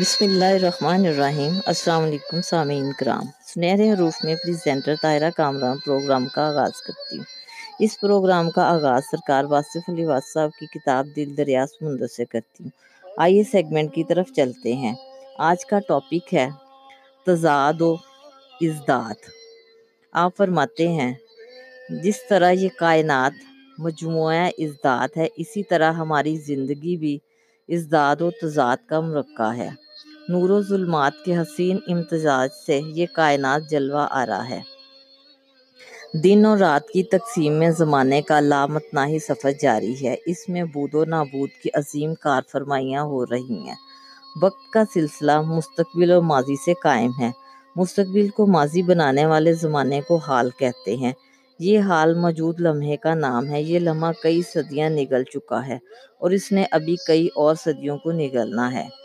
[0.00, 3.22] بسم اللہ الرحمن الرحیم۔ السلام علیکم سامعین کرام۔
[3.54, 7.24] سنہرے حروف میں پریزنٹر طاہرہ کامران پروگرام کا آغاز کرتی ہوں۔
[7.80, 12.24] اس پروگرام کا آغاز سرکار واصف علی واصف صاحب کی کتاب دل دریا سمندر سے
[12.24, 12.70] کرتی ہوں۔
[13.16, 14.94] آئیے سیگمنٹ کی طرف چلتے ہیں۔
[15.38, 16.48] آج کا ٹاپک ہے
[17.26, 17.94] تضاد و
[18.60, 19.14] ازداد
[20.12, 21.14] آپ فرماتے ہیں،
[21.90, 23.32] جس طرح یہ کائنات
[23.78, 27.18] مجموعہ ازداد ہے، اسی طرح ہماری زندگی بھی
[27.68, 29.83] ازداد و تضاد کا مرکہ ہے۔
[30.28, 34.60] نور و ظلمات کے حسین امتزاج سے یہ کائنات جلوہ آ رہا ہے۔
[36.14, 40.94] دن اور رات کی تقسیم میں زمانے کا لامتناہی سفر جاری ہے۔ اس میں بود
[40.94, 43.74] و نابود کی عظیم کار فرمائیاں ہو رہی ہیں۔
[44.42, 47.30] وقت کا سلسلہ مستقبل اور ماضی سے قائم ہے۔
[47.76, 51.12] مستقبل کو ماضی بنانے والے زمانے کو حال کہتے ہیں۔
[51.58, 55.78] یہ حال موجود لمحے کا نام ہے۔ یہ لمحہ کئی صدیاں نگل چکا ہے
[56.18, 59.03] اور اس نے ابھی کئی اور صدیوں کو نگلنا ہے۔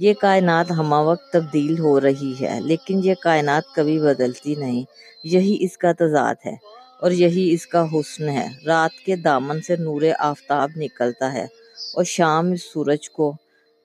[0.00, 4.82] یہ کائنات ہمہ وقت تبدیل ہو رہی ہے، لیکن یہ کائنات کبھی بدلتی نہیں۔
[5.24, 6.54] یہی اس کا تضاد ہے
[7.00, 11.46] اور یہی اس کا حسن ہے۔ رات کے دامن سے نور آفتاب نکلتا ہے
[11.94, 13.32] اور شام اس سورج کو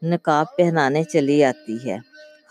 [0.01, 1.97] نقاب پہنانے چلی آتی ہے۔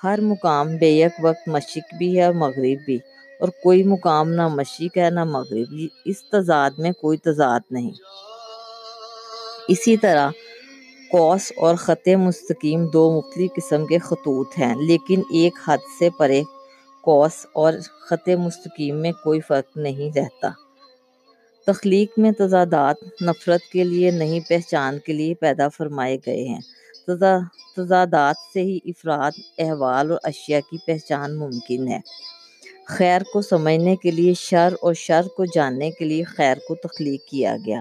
[0.05, 2.98] ہر مقام بے یک وقت مشرق بھی ہے اور مغرب بھی،
[3.41, 7.91] اور کوئی مقام نہ مشرق ہے نہ مغرب۔ اس تضاد میں کوئی تضاد نہیں۔
[9.69, 10.31] اسی طرح
[11.14, 16.42] قوس اور خط مستقیم دو مختلف قسم کے خطوط ہیں، لیکن ایک حد سے پرے
[17.02, 17.72] قوس اور
[18.08, 20.48] خط مستقیم میں کوئی فرق نہیں رہتا۔
[21.66, 26.60] تخلیق میں تضادات نفرت کے لیے نہیں، پہچان کے لیے پیدا فرمائے گئے ہیں۔
[27.76, 32.00] تضادات سے ہی افراد، احوال اور اشیاء کی پہچان ممکن ہے۔
[32.86, 37.24] خیر کو سمجھنے کے لیے شر اور شر کو جاننے کے لیے خیر کو تخلیق
[37.24, 37.80] کیا گیا۔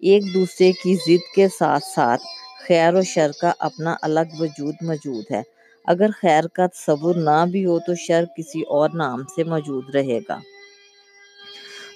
[0.00, 2.22] ایک دوسرے کی ضد کے ساتھ ساتھ
[2.68, 5.42] خیر و شر کا اپنا الگ وجود موجود ہے۔
[5.84, 10.18] اگر خیر کا تصور نہ بھی ہو تو شر کسی اور نام سے موجود رہے
[10.28, 10.38] گا۔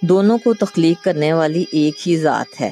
[0.02, 2.70] دونوں کو تخلیق کرنے والی ایک ہی ذات ہے۔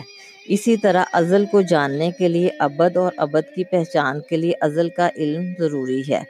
[0.49, 4.89] اسی طرح ازل کو جاننے کے لیے ابد اور ابد کی پہچان کے لیے ازل
[4.89, 6.23] کا علم ضروری ہے۔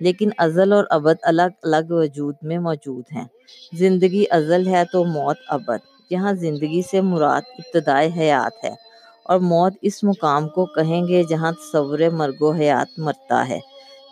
[0.00, 3.24] لیکن ازل اور ابد الگ الگ وجود میں موجود ہیں۔
[3.72, 5.78] زندگی ازل ہے تو موت ابد۔
[6.10, 8.93] یہاں زندگی سے مراد ابتدائے حیات ہے۔
[9.24, 13.58] اور موت اس مقام کو کہیں گے جہاں تصور مرگ و حیات مرتا ہے۔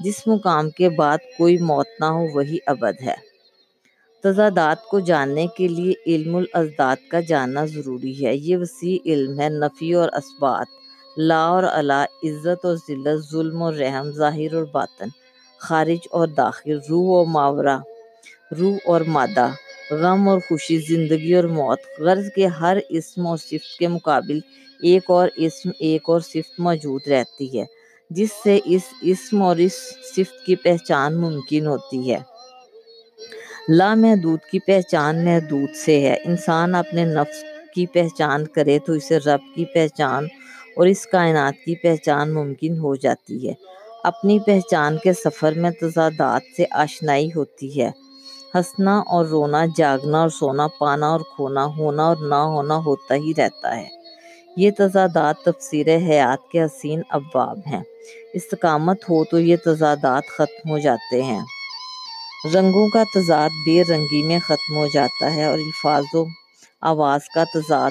[0.00, 3.14] جس مقام کے بعد کوئی موت نہ ہو، وہی ابد ہے۔
[4.22, 9.48] تضادات کو جاننے کے لیے علم الازداد کا جاننا ضروری ہے۔ یہ وسیع علم ہے،
[9.48, 10.66] نفی اور اسبات
[11.16, 15.08] لا اور علا، عزت اور ذلت، ظلم اور رحم، ظاہر اور باطن۔
[15.58, 17.78] خارج اور داخل، روح اور ماورا،
[18.58, 19.48] روح اور مادہ۔
[19.90, 24.40] غم اور خوشی، زندگی اور موت۔ غرض کے ہر اسم اور صفت کے مقابل
[24.82, 27.64] ایک اور اسم، ایک اور صفت موجود رہتی ہے،
[28.10, 29.72] جس سے اس اسم اور اس
[30.16, 32.18] صفت کی پہچان ممکن ہوتی ہے۔
[33.68, 37.44] لامحدود کی پہچان محدود سے ہے۔ انسان اپنے نفس
[37.74, 40.24] کی پہچان کرے تو اسے رب کی پہچان
[40.76, 43.54] اور اس کائنات کی پہچان ممکن ہو جاتی ہے۔
[44.04, 47.90] اپنی پہچان کے سفر میں تضادات سے آشنائی ہوتی ہے۔
[48.54, 53.32] ہنسنا اور رونا، جاگنا اور سونا، پانا اور کھونا، ہونا اور نہ ہونا ہوتا ہی
[53.36, 54.01] رہتا ہے۔
[54.56, 57.82] یہ تضادات تفسیر حیات کے حسین ابواب ہیں۔
[58.34, 61.40] استقامت ہو تو یہ تضادات ختم ہو جاتے ہیں۔
[62.54, 66.24] رنگوں کا تضاد بے رنگی میں ختم ہو جاتا ہے اور الفاظ و
[66.80, 67.90] آواز کا تضاد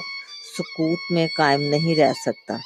[0.58, 2.56] سکوت میں قائم نہیں رہ سکتا۔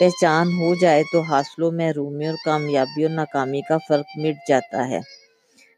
[0.00, 4.88] پہچان ہو جائے تو حاصل و محرومی اور کامیابی اور ناکامی کا فرق مٹ جاتا
[4.88, 5.00] ہے۔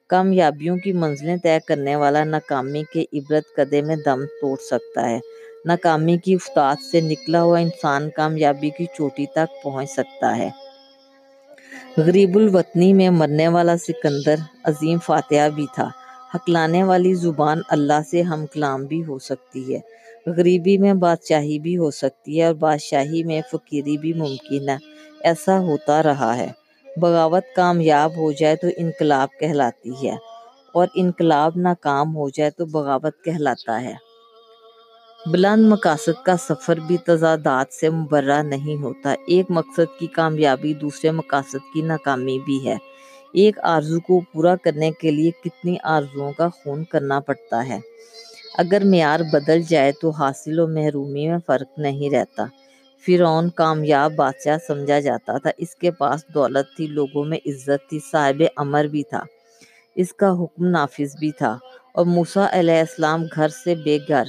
[0.06, 5.18] کامیابیوں کی منزلیں طے کرنے والا ناکامی کے عبرت قدے میں دم توڑ سکتا ہے۔
[5.64, 10.50] ناکامی کی افتاد سے نکلا ہوا انسان کامیابی کی چوٹی تک پہنچ سکتا ہے۔
[11.96, 14.34] غریب الوطنی میں مرنے والا سکندر
[14.64, 15.90] عظیم فاتحہ بھی تھا۔
[16.34, 19.80] ہکلانے والی زبان اللہ سے ہم کلام بھی ہو سکتی ہے۔
[20.26, 24.76] غریبی میں بادشاہی بھی ہو سکتی ہے اور بادشاہی میں فقیری بھی ممکن ہے۔
[25.20, 26.48] ایسا ہوتا رہا ہے۔
[26.96, 30.14] بغاوت کامیاب ہو جائے تو انقلاب کہلاتی ہے
[30.74, 34.11] اور انقلاب ناکام ہو جائے تو بغاوت کہلاتا ہے۔
[35.26, 41.10] بلند مقاصد کا سفر بھی تضادات سے مبرہ نہیں ہوتا۔ ایک مقصد کی کامیابی دوسرے
[41.10, 42.76] مقاصد کی ناکامی بھی ہے۔
[43.32, 47.78] ایک آرزو کو پورا کرنے کے لیے کتنی آرزوؤں کا خون کرنا پڑتا ہے۔
[48.58, 52.46] اگر معیار بدل جائے تو حاصل و محرومی میں فرق نہیں رہتا۔
[53.06, 57.98] فرعون کامیاب بادشاہ سمجھا جاتا تھا۔ اس کے پاس دولت تھی، لوگوں میں عزت تھی،
[58.10, 59.22] صاحب امر بھی تھا۔
[59.94, 61.58] اس کا حکم نافذ بھی تھا۔
[61.94, 64.24] اور موسیٰ علیہ السلام گھر سے بے گھر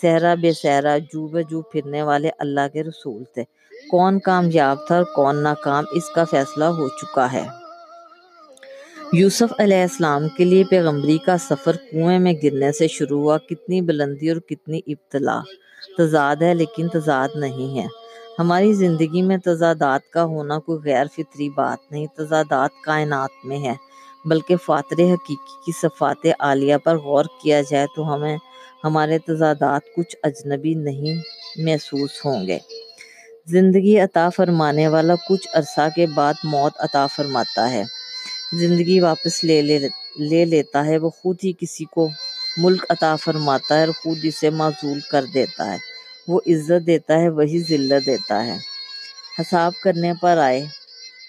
[0.00, 3.44] صحرا بے صحرا، جو بجو پھرنے والے اللہ کے رسول تھے۔
[3.90, 7.46] کون کامیاب تھا اور کون ناکام، اس کا فیصلہ ہو چکا ہے۔
[9.12, 13.80] یوسف علیہ السلام کے لیے پیغمبری کا سفر کنویں میں گرنے سے شروع ہوا۔ کتنی
[13.80, 15.40] بلندی اور کتنی ابتلا۔
[15.98, 17.86] تضاد ہے لیکن تضاد نہیں ہے۔
[18.38, 23.74] ہماری زندگی میں تضادات کا ہونا کوئی غیر فطری بات نہیں۔ تضادات کائنات میں ہے
[24.24, 28.36] بلکہ فاتر حقیقی کی صفات عالیہ پر غور کیا جائے تو ہمیں
[28.84, 31.22] ہمارے تضادات کچھ اجنبی نہیں
[31.56, 32.58] محسوس ہوں گے۔
[33.46, 37.84] زندگی عطا فرمانے والا کچھ عرصہ کے بعد موت عطا فرماتا ہے۔
[38.52, 39.88] زندگی واپس لے لے
[40.18, 42.08] لے لیتا ہے، وہ خود ہی کسی کو
[42.56, 45.78] ملک عطا فرماتا ہے اور خود اسے معزول کر دیتا ہے۔
[46.28, 48.56] وہ عزت دیتا ہے، وہی ذلت دیتا ہے۔
[49.38, 50.64] حساب کرنے پر آئے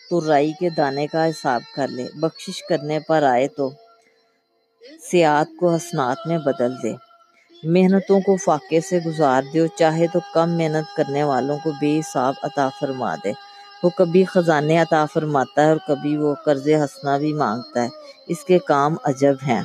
[0.09, 3.71] تو رائی کے دانے کا حساب کر لے، بخشش کرنے پر آئے تو
[5.11, 7.08] سیاحت کو حسنات میں بدل دے۔
[7.63, 11.99] محنتوں کو فاقے سے گزار دے اور چاہے تو کم محنت کرنے والوں کو بے
[11.99, 13.31] حساب عطا فرما دے۔
[13.83, 17.87] وہ کبھی خزانے عطا فرماتا ہے اور کبھی وہ قرض حسنہ بھی مانگتا ہے۔
[18.27, 19.61] اس کے کام عجب ہیں۔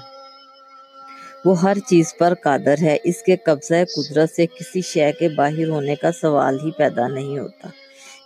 [1.44, 5.68] وہ ہر چیز پر قادر ہے۔ اس کے قبضہ قدرت سے کسی شے کے باہر
[5.68, 7.68] ہونے کا سوال ہی پیدا نہیں ہوتا۔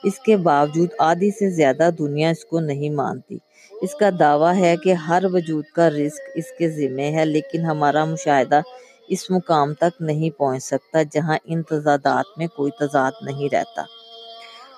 [0.05, 3.39] اس کے باوجود آدھی سے زیادہ دنیا اس کو نہیں مانتی۔
[3.81, 8.05] اس کا دعویٰ ہے کہ ہر وجود کا رزق اس کے ذمہ ہے، لیکن ہمارا
[8.05, 8.61] مشاہدہ
[9.09, 13.83] اس مقام تک نہیں پہنچ سکتا جہاں ان تضادات میں کوئی تضاد نہیں رہتا۔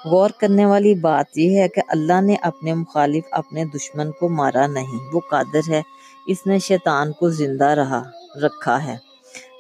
[0.05, 4.67] غور کرنے والی بات یہ ہے کہ اللہ نے اپنے مخالف اپنے دشمن کو مارا
[4.67, 5.83] نہیں، وہ قادر ہے۔
[6.27, 8.03] اس نے شیطان کو زندہ رہا،
[8.43, 8.97] رکھا ہے۔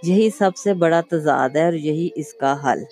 [0.02, 2.82] یہی سب سے بڑا تضاد ہے اور یہی اس کا حل۔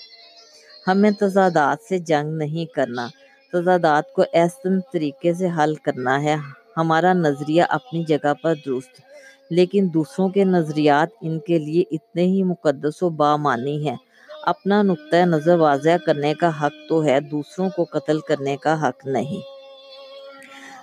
[0.87, 3.09] ہمیں تضادات سے جنگ نہیں کرنا،
[3.53, 6.37] تضادات کو ایسے طریقے سے حل کرنا ہے۔
[6.77, 9.01] ہمارا نظریہ اپنی جگہ پر درست
[9.51, 13.97] لیکن دوسروں کے نظریات ان کے لیے اتنے ہی مقدس و بامانی ہیں۔
[14.43, 19.07] اپنا نقطۂ نظر واضح کرنے کا حق تو ہے، دوسروں کو قتل کرنے کا حق
[19.07, 19.41] نہیں۔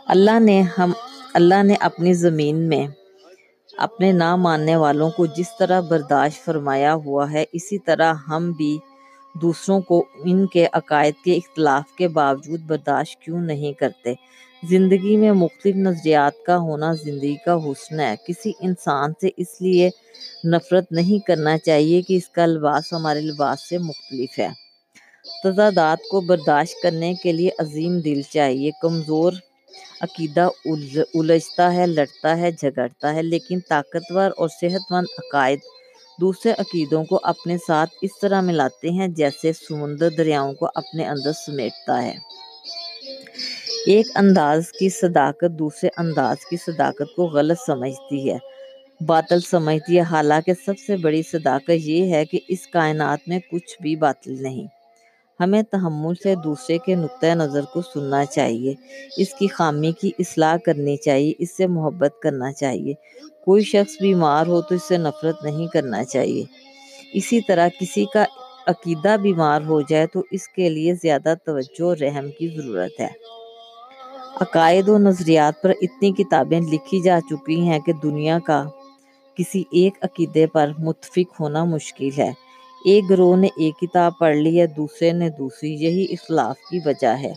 [0.07, 0.91] اللہ نے ہم،
[1.33, 2.88] اللہ نے اپنی زمین میں
[3.77, 8.77] اپنے نہ ماننے والوں کو جس طرح برداشت فرمایا ہوا ہے، اسی طرح ہم بھی
[9.41, 14.13] دوسروں کو ان کے عقائد کے اختلاف کے باوجود برداشت کیوں نہیں کرتے؟
[14.63, 19.90] زندگی میں مختلف نظریات کا ہونا زندگی کا حسن ہے۔ کسی انسان سے اس لیے
[20.48, 24.48] نفرت نہیں کرنا چاہیے کہ اس کا لباس ہمارے لباس سے مختلف ہے۔
[25.44, 29.34] تضادات کو برداشت کرنے کے لیے عظیم دل چاہیے۔ کمزور
[30.02, 35.60] عقیدہ الجھتا ہے، لڑتا ہے، جھگڑتا ہے، لیکن طاقتور اور صحت مند عقائد
[36.22, 41.31] دوسرے عقیدوں کو اپنے ساتھ اس طرح ملاتے ہیں جیسے سمندر دریاؤں کو اپنے اندر
[41.46, 42.16] سمیٹتا ہے۔
[43.85, 48.37] ایک انداز کی صداقت دوسرے انداز کی صداقت کو غلط سمجھتی ہے۔
[49.05, 53.81] باطل سمجھتی ہے۔ حالانکہ سب سے بڑی صداقت یہ ہے کہ اس کائنات میں کچھ
[53.81, 54.67] بھی باطل نہیں۔
[55.39, 58.73] ہمیں تحمل سے دوسرے کے نقطۂ نظر کو سننا چاہیے۔
[59.17, 62.93] اس کی خامی کی اصلاح کرنی چاہیے۔ اس سے محبت کرنا چاہیے۔
[63.45, 66.43] کوئی شخص بیمار ہو تو اس سے نفرت نہیں کرنا چاہیے۔
[67.13, 68.25] اسی طرح کسی کا
[68.67, 73.34] عقیدہ بیمار ہو جائے تو اس کے لیے زیادہ توجہ رحم کی ضرورت ہے۔
[74.41, 78.63] عقائد و نظریات پر اتنی کتابیں لکھی جا چکی ہیں کہ دنیا کا
[79.37, 82.31] کسی ایک عقیدے پر متفق ہونا مشکل ہے۔
[82.85, 87.07] ایک گروہ نے ایک کتاب پڑھ لی ہے، دوسرے نے دوسری۔ یہی اختلاف کی وجہ
[87.07, 87.33] ہے۔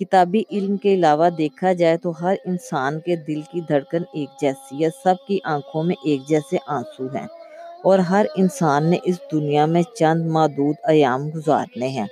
[0.00, 4.84] کتابی علم کے علاوہ دیکھا جائے تو ہر انسان کے دل کی دھڑکن ایک جیسی
[4.84, 7.26] ہے، سب کی آنکھوں میں ایک جیسے آنسو ہیں۔
[7.84, 12.06] اور ہر انسان نے اس دنیا میں چند محدود ایام گزارنے ہیں۔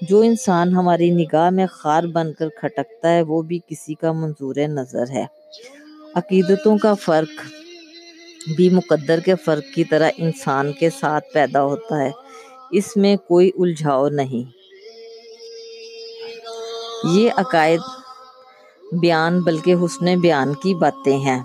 [0.00, 4.54] جو انسان ہماری نگاہ میں خار بن کر کھٹکتا ہے، وہ بھی کسی کا منظور
[4.54, 5.26] نظر ہے۔
[6.14, 7.42] عقیدتوں کا فرق
[8.56, 12.10] بھی مقدر کے فرق کی طرح انسان کے ساتھ پیدا ہوتا ہے۔
[12.70, 14.50] اس میں کوئی الجھاؤ نہیں۔
[17.12, 17.80] یہ عقائد
[18.92, 21.42] بیان بلکہ حسن بیان کی باتیں ہیں۔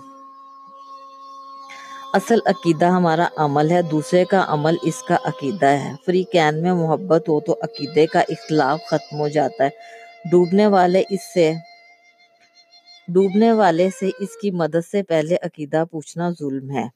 [2.14, 7.30] اصل عقیدہ ہمارا عمل ہے، دوسرے کا عمل اس کا عقیدہ ہے۔ فریقین میں محبت
[7.30, 9.70] ہو تو عقیدے کا اختلاف ختم ہو جاتا ہے۔
[10.32, 11.54] ڈوبنے والے اس سے،
[13.08, 16.88] ڈوبنے والے سے اس کی مدد سے پہلے عقیدہ پوچھنا ظلم ہے۔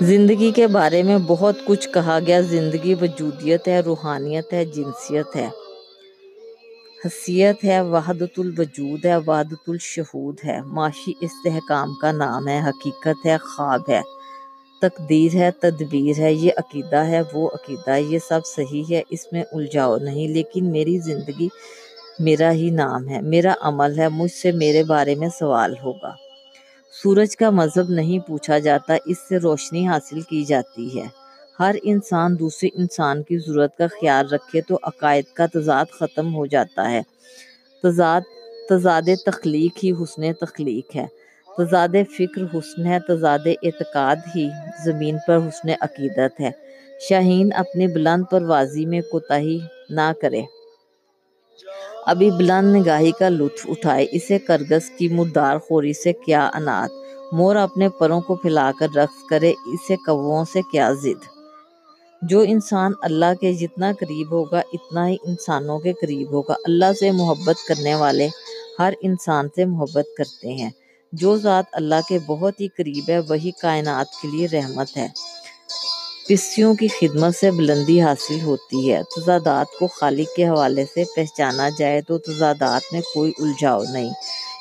[0.00, 5.48] زندگی کے بارے میں بہت کچھ کہا گیا۔ زندگی وجودیت ہے، روحانیت ہے، جنسیت ہے۔
[7.06, 13.36] حسیت ہے وحدت الوجود ہے وحدت الشہود ہے۔ معاشی استحکام کا نام ہے، حقیقت ہے،
[13.38, 14.00] خواب ہے۔
[14.80, 19.44] تقدیر ہے، تدبیر ہے، یہ عقیدہ ہے، وہ عقیدہ یہ سب صحیح ہے، اس میں
[19.52, 21.48] الجھاؤ نہیں۔ لیکن میری زندگی
[22.18, 26.14] میرا ہی نام ہے، میرا عمل ہے، مجھ سے میرے بارے میں سوال ہوگا۔
[27.02, 31.19] سورج کا مذہب نہیں پوچھا جاتا، اس سے روشنی حاصل کی جاتی ہے۔
[31.60, 36.46] ہر انسان دوسرے انسان کی ضرورت کا خیال رکھے تو عقائد کا تضاد ختم ہو
[36.46, 37.02] جاتا ہے۔
[37.82, 38.20] تضاد
[38.68, 41.06] تضاد تخلیق ہی حسن تخلیق ہے۔
[41.58, 41.88] تضاد
[42.18, 44.48] فکر حسن ہے، تضاد اعتقاد ہی
[44.84, 46.50] زمین پر حسن عقیدت ہے۔
[47.08, 49.58] شاہین اپنی بلند پروازی میں کوتاہی
[49.90, 50.42] نہ کرے۔
[52.06, 56.90] ابھی بلند نگاہی کا لطف اٹھائے۔ اسے کرگس کی مردار خوری سے کیا انات
[57.32, 61.39] مور اپنے پروں کو پھیلا کر رقص کرے۔ اسے کووں سے کیا ضد؟
[62.22, 67.10] جو انسان اللہ کے جتنا قریب ہوگا، اتنا ہی انسانوں کے قریب ہوگا۔ اللہ سے
[67.10, 68.28] محبت کرنے والے
[68.78, 70.70] ہر انسان سے محبت کرتے ہیں۔
[71.12, 75.08] جو ذات اللہ کے بہت ہی قریب ہے، وہی کائنات کے لیے رحمت ہے۔
[76.28, 81.68] پسیوں کی خدمت سے بلندی حاصل ہوتی ہے۔ تضادات کو خالق کے حوالے سے پہچانا
[81.78, 84.10] جائے تو تضادات میں کوئی الجھاؤ نہیں۔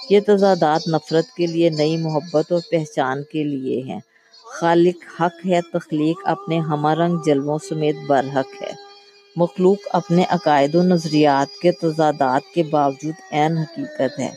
[0.09, 3.99] یہ تضادات نفرت کے لیے، نئی محبت اور پہچان کے لیے ہیں۔
[4.50, 8.72] خالق حق ہے، تخلیق اپنے ہمہ رنگ جلووں سمیت برحق ہے۔
[9.36, 14.29] مخلوق اپنے عقائد و نظریات کے تضادات کے باوجود عین حقیقت ہے۔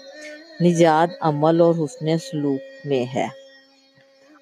[0.65, 3.29] نجات عمل اور حسن سلوک میں ہے۔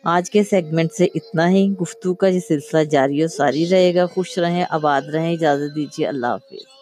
[0.04, 4.06] آج کے سیگمنٹ سے اتنا ہی۔ گفتگو کا یہ سلسلہ جاری و ساری رہے گا۔
[4.06, 6.79] خوش رہیں، آباد رہیں۔ اجازت دیجیے۔ اللہ حافظ۔